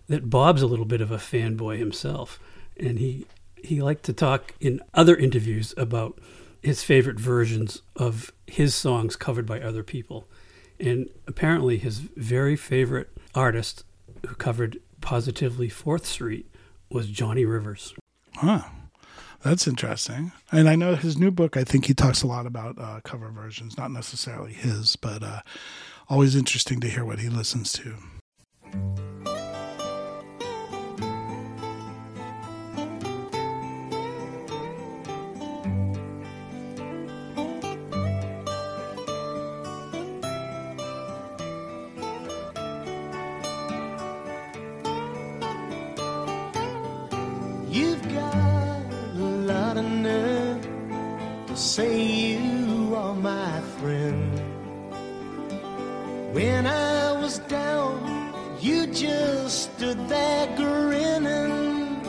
that 0.07 0.29
Bob's 0.29 0.61
a 0.61 0.67
little 0.67 0.85
bit 0.85 1.01
of 1.01 1.11
a 1.11 1.17
fanboy 1.17 1.77
himself, 1.77 2.39
and 2.77 2.99
he 2.99 3.25
he 3.63 3.81
liked 3.81 4.03
to 4.03 4.13
talk 4.13 4.53
in 4.59 4.79
other 4.93 5.15
interviews 5.15 5.73
about 5.75 6.19
his 6.61 6.83
favorite 6.83 7.19
versions 7.19 7.81
of 7.95 8.31
his 8.47 8.75
songs 8.75 9.15
covered 9.15 9.45
by 9.45 9.59
other 9.59 9.83
people. 9.83 10.27
And 10.79 11.09
apparently 11.27 11.77
his 11.77 11.99
very 11.99 12.55
favorite 12.55 13.09
artist 13.33 13.83
who 14.27 14.35
covered 14.35 14.79
Positively 15.01 15.69
4th 15.69 16.05
Street 16.05 16.49
was 16.89 17.07
Johnny 17.07 17.45
Rivers. 17.45 17.93
Huh. 18.35 18.63
That's 19.43 19.67
interesting. 19.67 20.31
And 20.51 20.67
I 20.67 20.75
know 20.75 20.95
his 20.95 21.17
new 21.17 21.29
book, 21.29 21.55
I 21.55 21.63
think 21.63 21.85
he 21.85 21.93
talks 21.93 22.23
a 22.23 22.27
lot 22.27 22.47
about 22.47 22.79
uh, 22.79 23.01
cover 23.03 23.29
versions, 23.29 23.77
not 23.77 23.91
necessarily 23.91 24.53
his, 24.53 24.95
but 24.95 25.21
uh, 25.21 25.41
always 26.09 26.35
interesting 26.35 26.79
to 26.79 26.89
hear 26.89 27.05
what 27.05 27.19
he 27.19 27.29
listens 27.29 27.71
to. 27.73 29.04
Say 51.75 52.37
you 52.37 52.95
are 52.95 53.13
my 53.13 53.59
friend. 53.81 54.39
When 56.33 56.65
I 56.65 57.11
was 57.21 57.39
down, 57.49 58.33
you 58.61 58.87
just 58.87 59.73
stood 59.75 60.07
there 60.07 60.47
grinning. 60.55 62.01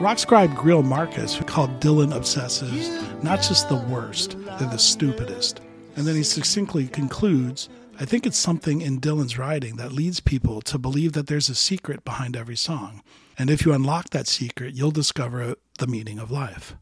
Rock 0.00 0.18
Greil 0.56 0.84
Marcus 0.84 1.36
who 1.36 1.44
called 1.44 1.78
Dylan 1.78 2.12
obsessives 2.12 3.22
not 3.22 3.42
just 3.42 3.68
the 3.68 3.76
worst, 3.76 4.36
they're 4.58 4.68
the 4.68 4.76
stupidest. 4.76 5.60
And 5.94 6.04
then 6.04 6.16
he 6.16 6.24
succinctly 6.24 6.88
concludes 6.88 7.68
I 8.00 8.04
think 8.04 8.26
it's 8.26 8.36
something 8.36 8.80
in 8.80 9.00
Dylan's 9.00 9.38
writing 9.38 9.76
that 9.76 9.92
leads 9.92 10.18
people 10.18 10.62
to 10.62 10.78
believe 10.78 11.12
that 11.12 11.28
there's 11.28 11.48
a 11.48 11.54
secret 11.54 12.04
behind 12.04 12.36
every 12.36 12.56
song. 12.56 13.04
And 13.38 13.50
if 13.50 13.64
you 13.64 13.72
unlock 13.72 14.10
that 14.10 14.26
secret, 14.26 14.74
you'll 14.74 14.90
discover 14.90 15.54
the 15.78 15.86
meaning 15.86 16.18
of 16.18 16.32
life. 16.32 16.74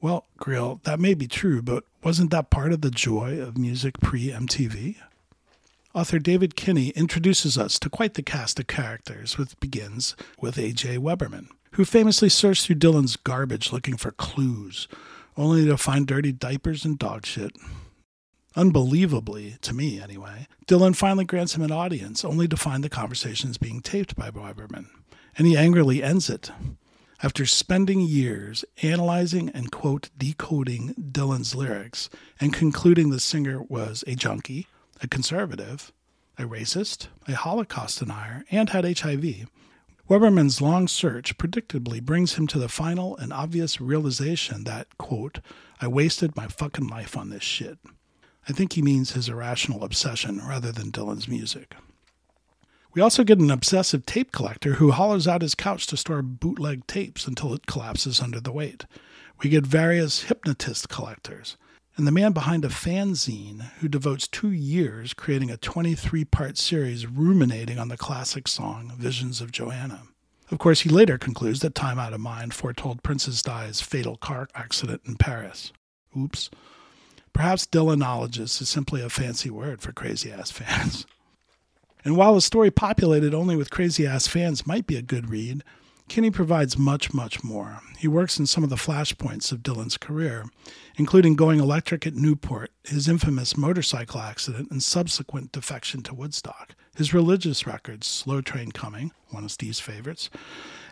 Well, 0.00 0.26
Greil, 0.38 0.82
that 0.84 1.00
may 1.00 1.14
be 1.14 1.26
true, 1.26 1.62
but 1.62 1.84
wasn't 2.02 2.30
that 2.30 2.50
part 2.50 2.72
of 2.72 2.82
the 2.82 2.90
joy 2.90 3.40
of 3.40 3.56
music 3.56 3.98
pre 4.00 4.28
MTV? 4.28 4.96
Author 5.94 6.18
David 6.18 6.56
Kinney 6.56 6.90
introduces 6.90 7.56
us 7.56 7.78
to 7.78 7.88
quite 7.88 8.14
the 8.14 8.22
cast 8.22 8.60
of 8.60 8.66
characters, 8.66 9.38
which 9.38 9.58
begins 9.60 10.14
with 10.38 10.58
A.J. 10.58 10.98
Weberman, 10.98 11.48
who 11.72 11.86
famously 11.86 12.28
searched 12.28 12.66
through 12.66 12.76
Dylan's 12.76 13.16
garbage 13.16 13.72
looking 13.72 13.96
for 13.96 14.10
clues, 14.10 14.88
only 15.38 15.64
to 15.64 15.78
find 15.78 16.06
dirty 16.06 16.32
diapers 16.32 16.84
and 16.84 16.98
dog 16.98 17.24
shit. 17.24 17.56
Unbelievably, 18.54 19.56
to 19.62 19.74
me 19.74 20.00
anyway, 20.00 20.46
Dylan 20.66 20.94
finally 20.94 21.24
grants 21.24 21.54
him 21.54 21.62
an 21.62 21.72
audience, 21.72 22.24
only 22.24 22.46
to 22.48 22.56
find 22.56 22.84
the 22.84 22.90
conversations 22.90 23.56
being 23.56 23.80
taped 23.80 24.16
by 24.16 24.30
Weberman. 24.30 24.88
And 25.38 25.46
he 25.46 25.56
angrily 25.56 26.02
ends 26.02 26.28
it. 26.28 26.50
After 27.22 27.46
spending 27.46 28.00
years 28.00 28.64
analyzing 28.82 29.48
and, 29.50 29.72
quote, 29.72 30.10
decoding 30.18 30.94
Dylan's 30.94 31.54
lyrics 31.54 32.10
and 32.38 32.52
concluding 32.52 33.08
the 33.08 33.20
singer 33.20 33.62
was 33.62 34.04
a 34.06 34.14
junkie, 34.14 34.66
a 35.02 35.08
conservative, 35.08 35.92
a 36.38 36.42
racist, 36.42 37.08
a 37.26 37.32
Holocaust 37.32 38.00
denier, 38.00 38.44
and 38.50 38.68
had 38.68 38.98
HIV, 38.98 39.46
Weberman's 40.08 40.60
long 40.60 40.86
search 40.86 41.38
predictably 41.38 42.02
brings 42.02 42.34
him 42.34 42.46
to 42.48 42.58
the 42.58 42.68
final 42.68 43.16
and 43.16 43.32
obvious 43.32 43.80
realization 43.80 44.64
that, 44.64 44.86
quote, 44.98 45.40
I 45.80 45.88
wasted 45.88 46.36
my 46.36 46.48
fucking 46.48 46.86
life 46.86 47.16
on 47.16 47.30
this 47.30 47.42
shit. 47.42 47.78
I 48.48 48.52
think 48.52 48.74
he 48.74 48.82
means 48.82 49.12
his 49.12 49.28
irrational 49.28 49.82
obsession 49.82 50.40
rather 50.46 50.70
than 50.70 50.92
Dylan's 50.92 51.26
music. 51.26 51.74
We 52.96 53.02
also 53.02 53.24
get 53.24 53.40
an 53.40 53.50
obsessive 53.50 54.06
tape 54.06 54.32
collector 54.32 54.76
who 54.76 54.90
hollows 54.90 55.28
out 55.28 55.42
his 55.42 55.54
couch 55.54 55.86
to 55.88 55.98
store 55.98 56.22
bootleg 56.22 56.86
tapes 56.86 57.26
until 57.26 57.52
it 57.52 57.66
collapses 57.66 58.20
under 58.20 58.40
the 58.40 58.50
weight. 58.50 58.86
We 59.42 59.50
get 59.50 59.66
various 59.66 60.22
hypnotist 60.22 60.88
collectors, 60.88 61.58
and 61.98 62.06
the 62.06 62.10
man 62.10 62.32
behind 62.32 62.64
a 62.64 62.68
fanzine 62.68 63.70
who 63.80 63.88
devotes 63.88 64.26
two 64.26 64.50
years 64.50 65.12
creating 65.12 65.50
a 65.50 65.58
23 65.58 66.24
part 66.24 66.56
series 66.56 67.06
ruminating 67.06 67.78
on 67.78 67.88
the 67.88 67.98
classic 67.98 68.48
song 68.48 68.94
Visions 68.96 69.42
of 69.42 69.52
Johanna. 69.52 70.04
Of 70.50 70.56
course, 70.56 70.80
he 70.80 70.88
later 70.88 71.18
concludes 71.18 71.60
that 71.60 71.74
Time 71.74 71.98
Out 71.98 72.14
of 72.14 72.20
Mind 72.20 72.54
foretold 72.54 73.02
Princess 73.02 73.42
Di's 73.42 73.82
fatal 73.82 74.16
car 74.16 74.48
accident 74.54 75.02
in 75.04 75.16
Paris. 75.16 75.70
Oops. 76.18 76.48
Perhaps 77.34 77.66
Dylanologist 77.66 78.62
is 78.62 78.70
simply 78.70 79.02
a 79.02 79.10
fancy 79.10 79.50
word 79.50 79.82
for 79.82 79.92
crazy 79.92 80.32
ass 80.32 80.50
fans. 80.50 81.04
And 82.06 82.16
while 82.16 82.36
a 82.36 82.40
story 82.40 82.70
populated 82.70 83.34
only 83.34 83.56
with 83.56 83.72
crazy 83.72 84.06
ass 84.06 84.28
fans 84.28 84.64
might 84.64 84.86
be 84.86 84.94
a 84.94 85.02
good 85.02 85.28
read, 85.28 85.64
Kinney 86.06 86.30
provides 86.30 86.78
much, 86.78 87.12
much 87.12 87.42
more. 87.42 87.80
He 87.98 88.06
works 88.06 88.38
in 88.38 88.46
some 88.46 88.62
of 88.62 88.70
the 88.70 88.76
flashpoints 88.76 89.50
of 89.50 89.64
Dylan's 89.64 89.96
career, 89.96 90.44
including 90.94 91.34
going 91.34 91.58
electric 91.58 92.06
at 92.06 92.14
Newport, 92.14 92.70
his 92.84 93.08
infamous 93.08 93.56
motorcycle 93.56 94.20
accident, 94.20 94.70
and 94.70 94.84
subsequent 94.84 95.50
defection 95.50 96.00
to 96.04 96.14
Woodstock, 96.14 96.76
his 96.94 97.12
religious 97.12 97.66
records, 97.66 98.06
Slow 98.06 98.40
Train 98.40 98.70
Coming, 98.70 99.10
one 99.30 99.42
of 99.42 99.50
Steve's 99.50 99.80
favorites, 99.80 100.30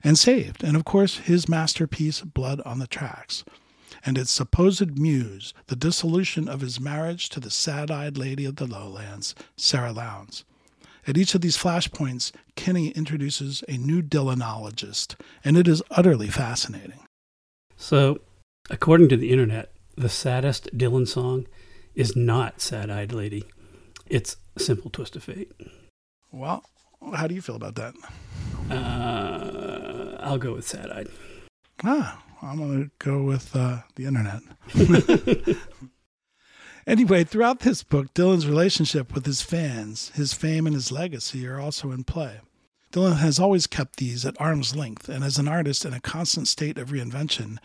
and 0.03 0.19
Saved, 0.19 0.65
and 0.65 0.77
of 0.77 0.85
course 0.85 1.19
his 1.19 1.49
masterpiece, 1.49 2.23
Blood 2.23 2.61
on 2.63 2.81
the 2.81 2.89
Tracks, 2.89 3.45
and 4.05 4.19
its 4.19 4.33
supposed 4.33 4.99
muse, 4.99 5.55
the 5.69 5.77
dissolution 5.77 6.49
of 6.49 6.61
his 6.61 6.81
marriage 6.81 7.29
to 7.29 7.39
the 7.39 7.51
sad 7.51 7.93
eyed 7.93 8.19
lady 8.19 8.45
of 8.45 8.57
the 8.57 8.67
lowlands, 8.67 9.37
Sara 9.57 9.93
Lownds. 9.93 10.45
At 11.07 11.19
each 11.19 11.35
of 11.35 11.43
these 11.43 11.57
flashpoints, 11.57 12.33
Kinney 12.57 12.89
introduces 12.89 13.63
a 13.69 13.77
new 13.77 14.03
Dylanologist, 14.03 15.17
and 15.45 15.57
it 15.57 15.69
is 15.69 15.83
utterly 15.91 16.29
fascinating. 16.29 17.01
So, 17.77 18.21
according 18.71 19.11
to 19.11 19.17
the 19.17 19.31
internet, 19.31 19.73
the 19.97 20.09
saddest 20.09 20.77
Dylan 20.77 21.07
song 21.07 21.47
is 21.95 22.17
not 22.17 22.61
Sad 22.61 22.91
Eyed 22.91 23.13
Lady. 23.13 23.45
It's 24.07 24.37
Simple 24.57 24.91
Twist 24.91 25.15
of 25.17 25.25
Fate. 25.25 25.53
Well, 26.33 26.65
how 27.15 27.27
do 27.27 27.35
you 27.35 27.43
feel 27.43 27.57
about 27.57 27.75
that? 27.77 27.95
Uh, 28.71 30.17
I'll 30.21 30.39
go 30.39 30.55
with 30.55 30.67
Sad 30.67 30.91
Eyed. 30.91 31.09
Ah, 31.85 32.23
I'm 32.41 32.59
going 32.59 32.85
to 32.85 32.91
go 32.99 33.23
with 33.23 33.55
uh, 33.55 33.81
the 33.97 34.07
internet. 34.07 34.41
Anyway, 36.87 37.25
throughout 37.25 37.61
this 37.61 37.83
book, 37.83 38.13
Dylan's 38.13 38.47
relationship 38.47 39.15
with 39.15 39.25
his 39.25 39.41
fans, 39.41 40.11
his 40.15 40.35
fame, 40.35 40.67
and 40.67 40.75
his 40.75 40.93
legacy 40.93 41.47
are 41.47 41.59
also 41.59 41.91
in 41.91 42.05
play. 42.05 42.41
Dylan 42.93 43.17
has 43.17 43.39
always 43.41 43.67
kept 43.67 43.97
these 43.97 44.27
at 44.27 44.41
arm's 44.41 44.77
length, 44.77 45.09
and 45.09 45.25
as 45.25 45.39
an 45.39 45.49
artist 45.49 45.85
in 45.85 45.95
a 45.95 46.01
constant 46.01 46.47
state 46.47 46.77
of 46.77 46.91
reinvention, 46.91 47.59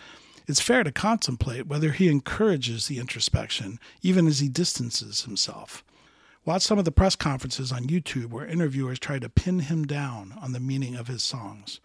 it's 0.47 0.61
fair 0.61 0.83
to 0.83 0.91
contemplate 0.91 1.67
whether 1.67 1.91
he 1.91 2.07
encourages 2.07 2.87
the 2.87 2.97
introspection, 2.97 3.77
even 4.01 4.25
as 4.25 4.39
he 4.39 4.47
distances 4.47 5.23
himself. 5.23 5.83
Watch 6.45 6.63
some 6.63 6.79
of 6.79 6.85
the 6.85 6.91
press 6.91 7.15
conferences 7.15 7.71
on 7.71 7.87
YouTube 7.87 8.31
where 8.31 8.47
interviewers 8.47 8.97
try 8.97 9.19
to 9.19 9.29
pin 9.29 9.59
him 9.59 9.85
down 9.85 10.33
on 10.41 10.53
the 10.53 10.59
meaning 10.59 10.95
of 10.95 11.07
his 11.07 11.21
songs. 11.21 11.79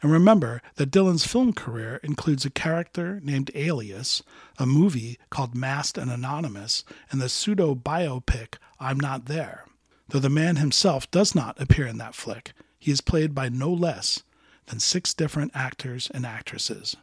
And 0.00 0.12
remember 0.12 0.62
that 0.76 0.90
Dylan's 0.90 1.26
film 1.26 1.52
career 1.52 2.00
includes 2.02 2.44
a 2.44 2.50
character 2.50 3.20
named 3.22 3.50
Alias, 3.54 4.22
a 4.58 4.66
movie 4.66 5.18
called 5.30 5.54
Masked 5.54 5.98
and 5.98 6.10
Anonymous, 6.10 6.84
and 7.10 7.20
the 7.20 7.28
pseudo 7.28 7.74
biopic 7.74 8.54
I'm 8.78 8.98
Not 8.98 9.26
There. 9.26 9.64
Though 10.08 10.20
the 10.20 10.30
man 10.30 10.56
himself 10.56 11.10
does 11.10 11.34
not 11.34 11.60
appear 11.60 11.86
in 11.86 11.98
that 11.98 12.14
flick, 12.14 12.52
he 12.78 12.90
is 12.90 13.00
played 13.00 13.34
by 13.34 13.48
no 13.48 13.72
less 13.72 14.22
than 14.66 14.80
six 14.80 15.12
different 15.12 15.52
actors 15.54 16.10
and 16.14 16.24
actresses. 16.24 16.96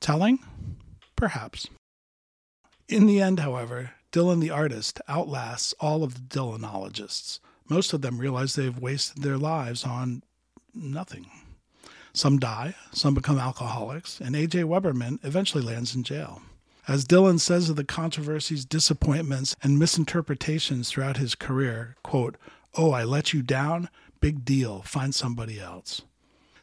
Telling? 0.00 0.38
Perhaps. 1.16 1.68
In 2.88 3.06
the 3.06 3.20
end, 3.20 3.40
however, 3.40 3.92
Dylan 4.10 4.40
the 4.40 4.50
artist 4.50 5.00
outlasts 5.06 5.74
all 5.80 6.02
of 6.02 6.14
the 6.14 6.20
Dylanologists. 6.20 7.40
Most 7.68 7.92
of 7.92 8.00
them 8.00 8.18
realize 8.18 8.54
they've 8.54 8.78
wasted 8.78 9.22
their 9.22 9.36
lives 9.36 9.84
on 9.84 10.22
nothing. 10.74 11.26
Some 12.18 12.40
die, 12.40 12.74
some 12.90 13.14
become 13.14 13.38
alcoholics, 13.38 14.20
and 14.20 14.34
A.J. 14.34 14.64
Weberman 14.64 15.24
eventually 15.24 15.62
lands 15.62 15.94
in 15.94 16.02
jail. 16.02 16.42
As 16.88 17.04
Dylan 17.04 17.38
says 17.38 17.70
of 17.70 17.76
the 17.76 17.84
controversies, 17.84 18.64
disappointments, 18.64 19.54
and 19.62 19.78
misinterpretations 19.78 20.90
throughout 20.90 21.18
his 21.18 21.36
career, 21.36 21.94
quote, 22.02 22.36
Oh, 22.76 22.90
I 22.90 23.04
let 23.04 23.32
you 23.32 23.40
down? 23.40 23.88
Big 24.20 24.44
deal. 24.44 24.82
Find 24.82 25.14
somebody 25.14 25.60
else. 25.60 26.02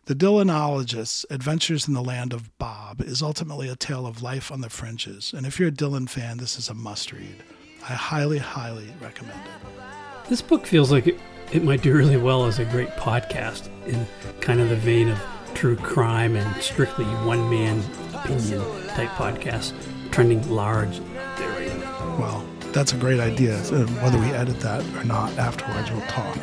The 0.07 0.13
Dylanologist's 0.13 1.25
Adventures 1.29 1.87
in 1.87 1.93
the 1.93 2.03
Land 2.03 2.33
of 2.33 2.57
Bob 2.57 2.99
is 2.99 3.21
ultimately 3.21 3.69
a 3.69 3.77
tale 3.77 4.05
of 4.05 4.21
life 4.21 4.51
on 4.51 4.59
the 4.59 4.69
fringes, 4.69 5.31
and 5.31 5.45
if 5.45 5.57
you're 5.57 5.69
a 5.69 5.71
Dylan 5.71 6.09
fan, 6.09 6.35
this 6.35 6.59
is 6.59 6.67
a 6.67 6.73
must 6.73 7.13
read. 7.13 7.43
I 7.83 7.93
highly, 7.93 8.39
highly 8.39 8.89
recommend 8.99 9.39
it. 9.39 10.27
This 10.27 10.41
book 10.41 10.65
feels 10.65 10.91
like 10.91 11.07
it, 11.07 11.17
it 11.53 11.63
might 11.63 11.81
do 11.81 11.93
really 11.93 12.17
well 12.17 12.43
as 12.43 12.59
a 12.59 12.65
great 12.65 12.89
podcast 12.97 13.69
in 13.87 14.05
kind 14.41 14.59
of 14.59 14.67
the 14.67 14.75
vein 14.75 15.07
of 15.07 15.17
true 15.55 15.75
crime 15.77 16.35
and 16.35 16.61
strictly 16.61 17.05
one 17.25 17.49
man 17.49 17.81
opinion 18.13 18.61
type 18.89 19.09
podcast, 19.11 19.73
trending 20.11 20.47
large 20.49 20.99
there 21.37 21.49
right 21.49 21.79
now. 21.79 22.17
Well, 22.19 22.45
that's 22.73 22.93
a 22.93 22.97
great 22.97 23.19
idea. 23.21 23.63
So 23.63 23.85
whether 23.87 24.19
we 24.19 24.27
edit 24.27 24.59
that 24.59 24.83
or 24.95 25.05
not 25.05 25.35
afterwards, 25.37 25.89
we'll 25.91 26.01
talk. 26.07 26.37